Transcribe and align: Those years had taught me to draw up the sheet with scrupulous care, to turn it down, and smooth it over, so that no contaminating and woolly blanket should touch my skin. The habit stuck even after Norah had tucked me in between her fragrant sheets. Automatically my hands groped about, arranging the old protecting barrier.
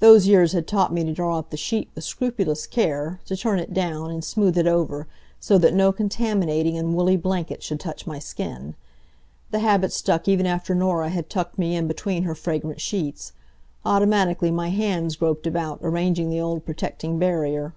Those 0.00 0.26
years 0.26 0.52
had 0.54 0.66
taught 0.66 0.94
me 0.94 1.04
to 1.04 1.12
draw 1.12 1.38
up 1.38 1.50
the 1.50 1.58
sheet 1.58 1.90
with 1.94 2.02
scrupulous 2.02 2.66
care, 2.66 3.20
to 3.26 3.36
turn 3.36 3.58
it 3.58 3.74
down, 3.74 4.10
and 4.10 4.24
smooth 4.24 4.56
it 4.56 4.66
over, 4.66 5.06
so 5.40 5.58
that 5.58 5.74
no 5.74 5.92
contaminating 5.92 6.78
and 6.78 6.94
woolly 6.94 7.18
blanket 7.18 7.62
should 7.62 7.78
touch 7.78 8.06
my 8.06 8.18
skin. 8.18 8.76
The 9.50 9.58
habit 9.58 9.92
stuck 9.92 10.26
even 10.26 10.46
after 10.46 10.74
Norah 10.74 11.10
had 11.10 11.28
tucked 11.28 11.58
me 11.58 11.76
in 11.76 11.86
between 11.86 12.22
her 12.22 12.34
fragrant 12.34 12.80
sheets. 12.80 13.32
Automatically 13.84 14.50
my 14.50 14.70
hands 14.70 15.16
groped 15.16 15.46
about, 15.46 15.80
arranging 15.82 16.30
the 16.30 16.40
old 16.40 16.64
protecting 16.64 17.18
barrier. 17.18 17.74